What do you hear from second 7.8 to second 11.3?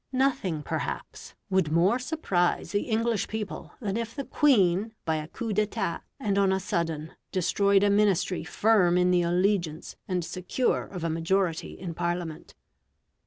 a Ministry firm in the allegiance and secure of a